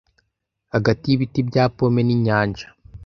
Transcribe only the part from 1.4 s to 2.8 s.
bya pome n'inyanja